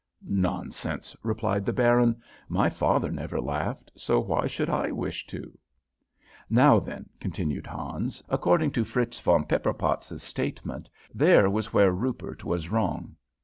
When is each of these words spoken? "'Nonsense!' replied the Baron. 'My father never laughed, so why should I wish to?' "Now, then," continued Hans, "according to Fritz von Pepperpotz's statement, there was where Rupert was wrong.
"'Nonsense!' 0.27 1.15
replied 1.21 1.63
the 1.63 1.71
Baron. 1.71 2.19
'My 2.49 2.69
father 2.71 3.11
never 3.11 3.39
laughed, 3.39 3.91
so 3.95 4.19
why 4.19 4.47
should 4.47 4.67
I 4.67 4.89
wish 4.89 5.27
to?' 5.27 5.55
"Now, 6.49 6.79
then," 6.79 7.07
continued 7.19 7.67
Hans, 7.67 8.23
"according 8.27 8.71
to 8.71 8.83
Fritz 8.83 9.19
von 9.19 9.45
Pepperpotz's 9.45 10.23
statement, 10.23 10.89
there 11.13 11.51
was 11.51 11.71
where 11.71 11.91
Rupert 11.91 12.43
was 12.43 12.67
wrong. 12.71 13.15